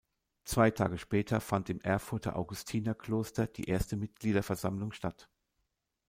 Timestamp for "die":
3.45-3.65